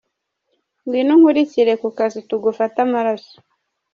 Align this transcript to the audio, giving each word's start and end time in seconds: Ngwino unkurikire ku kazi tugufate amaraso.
Ngwino 0.83 1.11
unkurikire 1.15 1.73
ku 1.81 1.89
kazi 1.97 2.19
tugufate 2.29 2.77
amaraso. 2.87 3.35